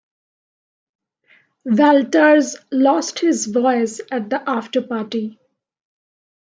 [1.67, 5.37] Valters lost his voice at the after-party.